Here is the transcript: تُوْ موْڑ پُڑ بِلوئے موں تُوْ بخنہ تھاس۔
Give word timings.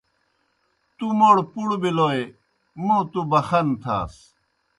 تُوْ 0.95 1.07
موْڑ 1.17 1.37
پُڑ 1.51 1.69
بِلوئے 1.81 2.23
موں 2.83 3.01
تُوْ 3.11 3.21
بخنہ 3.31 3.75
تھاس۔ 3.81 4.15